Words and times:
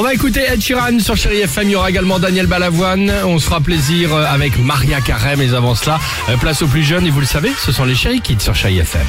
va 0.00 0.14
écouter 0.14 0.40
Ed 0.50 0.60
Sheeran 0.60 0.98
sur 1.00 1.16
Chéri 1.16 1.40
FM. 1.40 1.68
Il 1.68 1.72
y 1.72 1.76
aura 1.76 1.90
également 1.90 2.18
Daniel 2.18 2.46
Balavoine. 2.46 3.12
On 3.24 3.38
se 3.38 3.44
fera 3.44 3.60
plaisir 3.60 4.14
euh, 4.14 4.24
avec 4.26 4.58
Maria 4.58 5.00
Carême. 5.00 5.38
Mais 5.38 5.54
avant 5.54 5.74
cela, 5.74 6.00
euh, 6.30 6.36
place 6.36 6.62
aux 6.62 6.66
plus 6.66 6.82
jeunes. 6.82 7.06
Et 7.06 7.10
vous 7.10 7.20
le 7.20 7.26
savez, 7.26 7.52
ce 7.64 7.72
sont 7.72 7.84
les 7.84 7.94
Chéri 7.94 8.20
Kids 8.20 8.40
sur 8.40 8.54
Chéri 8.54 8.78
FM. 8.78 9.02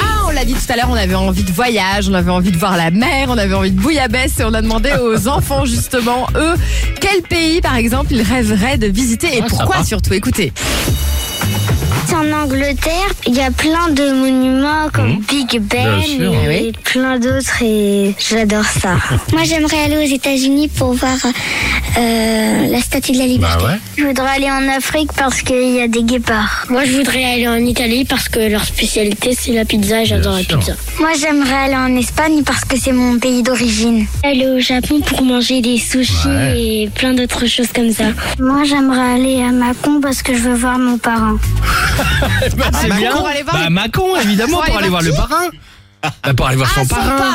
Ah, 0.00 0.22
on 0.26 0.30
l'a 0.30 0.44
dit 0.44 0.54
tout 0.54 0.72
à 0.72 0.76
l'heure, 0.76 0.88
on 0.90 0.94
avait 0.94 1.14
envie 1.14 1.42
de 1.42 1.52
voyage, 1.52 2.08
on 2.08 2.14
avait 2.14 2.30
envie 2.30 2.52
de 2.52 2.56
voir 2.58 2.76
la 2.76 2.90
mer, 2.90 3.26
on 3.28 3.38
avait 3.38 3.54
envie 3.54 3.72
de 3.72 3.80
bouillabaisse 3.80 4.38
et 4.38 4.44
on 4.44 4.54
a 4.54 4.62
demandé 4.62 4.92
aux 5.02 5.26
enfants 5.28 5.64
justement, 5.64 6.26
eux, 6.36 6.54
quel 7.00 7.22
pays 7.22 7.60
par 7.60 7.76
exemple 7.76 8.08
ils 8.12 8.22
rêveraient 8.22 8.78
de 8.78 8.86
visiter 8.86 9.36
et 9.36 9.40
Ah, 9.42 9.46
pourquoi 9.48 9.82
surtout? 9.84 10.14
Écoutez. 10.14 10.52
En 12.18 12.32
Angleterre, 12.32 13.12
il 13.28 13.36
y 13.36 13.40
a 13.40 13.52
plein 13.52 13.90
de 13.90 14.10
monuments 14.12 14.88
comme 14.92 15.20
Big 15.28 15.60
Ben 15.60 16.02
sûr. 16.02 16.32
et 16.50 16.72
plein 16.82 17.16
d'autres 17.16 17.62
et 17.62 18.12
j'adore 18.18 18.64
ça. 18.64 18.96
Moi, 19.32 19.44
j'aimerais 19.44 19.84
aller 19.84 19.98
aux 19.98 20.14
États-Unis 20.14 20.66
pour 20.66 20.94
voir 20.94 21.16
euh, 21.96 22.66
la 22.70 22.80
Statue 22.80 23.12
de 23.12 23.18
la 23.18 23.26
Liberté. 23.26 23.56
Bah 23.60 23.66
ouais. 23.72 23.78
Je 23.96 24.04
voudrais 24.04 24.28
aller 24.28 24.50
en 24.50 24.68
Afrique 24.68 25.10
parce 25.16 25.42
qu'il 25.42 25.74
y 25.74 25.80
a 25.80 25.88
des 25.88 26.02
guépards. 26.02 26.66
Moi, 26.68 26.84
je 26.84 26.92
voudrais 26.92 27.24
aller 27.24 27.48
en 27.48 27.56
Italie 27.56 28.04
parce 28.04 28.28
que 28.28 28.40
leur 28.40 28.64
spécialité, 28.64 29.36
c'est 29.38 29.52
la 29.52 29.64
pizza 29.64 30.02
et 30.02 30.06
j'adore 30.06 30.34
la 30.34 30.42
sûr. 30.42 30.58
pizza. 30.58 30.72
Moi, 30.98 31.10
j'aimerais 31.20 31.54
aller 31.54 31.76
en 31.76 31.96
Espagne 31.96 32.42
parce 32.44 32.64
que 32.64 32.76
c'est 32.78 32.92
mon 32.92 33.18
pays 33.18 33.42
d'origine. 33.42 34.06
Aller 34.22 34.46
au 34.46 34.60
Japon 34.60 35.00
pour 35.00 35.22
manger 35.22 35.60
des 35.60 35.78
sushis 35.78 36.26
Ouais. 36.26 36.60
et 36.60 36.90
plein 36.94 37.14
d'autres 37.14 37.46
choses 37.46 37.68
comme 37.74 37.90
ça. 37.92 38.04
Moi, 38.38 38.64
j'aimerais 38.64 39.14
aller 39.14 39.42
à 39.42 39.50
Macon 39.52 40.00
parce 40.00 40.22
que 40.22 40.34
je 40.34 40.40
veux 40.40 40.54
voir 40.54 40.78
mon 40.78 40.98
parent. 40.98 41.36
Bah, 42.56 42.64
c'est 42.80 42.92
bien. 42.94 43.12
pour 43.12 43.26
aller 43.26 43.42
voir 43.42 43.56
Bah, 43.56 43.64
le- 43.64 43.70
Macon, 43.70 44.16
évidemment, 44.22 44.60
pour, 44.64 44.76
aller 44.78 44.88
voir 44.88 45.02
le 45.02 45.12
parrain. 45.12 45.48
Bah, 46.02 46.32
pour 46.34 46.46
aller 46.46 46.56
voir 46.56 46.70
son, 46.70 46.80
Ah, 46.82 46.84
son 46.88 46.94
parrain. 46.94 47.16
parrain. 47.16 47.34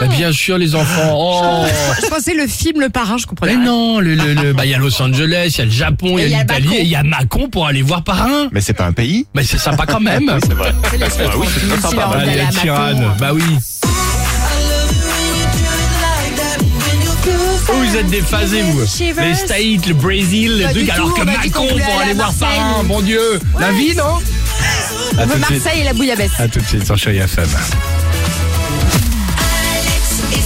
Bah, 0.00 0.06
bien 0.06 0.30
sûr, 0.32 0.56
les 0.58 0.74
enfants. 0.74 1.12
Oh. 1.14 1.64
Je 2.02 2.06
pensais 2.08 2.34
le 2.34 2.46
film 2.46 2.80
Le 2.80 2.88
Parrain, 2.88 3.16
je 3.18 3.26
comprenais. 3.26 3.54
Mais 3.54 3.58
rien. 3.58 3.66
non, 3.70 3.98
le, 4.00 4.14
le, 4.14 4.34
le- 4.34 4.52
bah, 4.52 4.64
il 4.64 4.70
y 4.70 4.74
a 4.74 4.78
Los 4.78 5.00
Angeles, 5.02 5.52
il 5.54 5.58
y 5.58 5.60
a 5.62 5.64
le 5.64 5.70
Japon, 5.70 6.16
il 6.18 6.28
y 6.28 6.34
a 6.34 6.38
l'Italie, 6.40 6.74
et 6.76 6.82
il 6.82 6.88
y 6.88 6.94
a 6.96 7.02
Macon 7.02 7.48
pour 7.48 7.66
aller 7.66 7.82
voir 7.82 8.04
parrain. 8.04 8.48
Mais 8.52 8.60
c'est 8.60 8.72
pas 8.72 8.86
un 8.86 8.92
pays 8.92 9.26
Mais 9.34 9.42
c'est 9.44 9.58
sympa 9.58 9.84
quand 9.86 10.00
même. 10.00 10.30
C'est 10.46 10.54
vrai. 10.54 10.72
C'est 10.90 10.96
les 10.98 11.04
Ah 11.04 11.36
oui, 11.36 11.46
c'est 11.52 11.68
très 11.68 11.80
sympa. 11.80 12.10
Allez. 12.16 12.42
Bah 13.18 13.30
oui. 13.32 13.42
Oh, 17.66 17.72
vous 17.78 17.96
êtes 17.96 18.08
déphasés, 18.08 18.62
vous. 18.62 18.86
Shivers. 18.86 19.24
Les 19.24 19.34
States, 19.34 19.86
le 19.86 19.94
Brésil, 19.94 20.60
Pas 20.64 20.70
trucs, 20.72 20.84
du 20.84 20.90
alors 20.90 21.08
tout, 21.08 21.14
que 21.14 21.20
on 21.22 21.28
a 21.28 21.42
dit 21.42 21.50
qu'on 21.50 21.62
Macon 21.62 21.72
voulait 21.72 21.84
pour 21.84 21.94
aller 21.94 22.02
aller 22.02 22.10
à 22.10 22.14
voir 22.14 22.32
Marseille. 22.38 22.58
parrain, 22.58 22.82
mon 22.84 23.00
Dieu. 23.00 23.40
La 23.58 23.72
vie, 23.72 23.94
non? 23.96 24.18
On 25.18 25.26
veut 25.26 25.38
Marseille 25.38 25.60
suite. 25.60 25.76
et 25.76 25.84
la 25.84 25.92
bouillabaisse. 25.92 26.32
A 26.38 26.48
tout 26.48 26.60
de 26.60 26.66
suite 26.66 26.84
sur 26.84 26.96
Chérie 26.96 27.18
FM. 27.18 27.48
Alex 29.76 30.22
et 30.32 30.42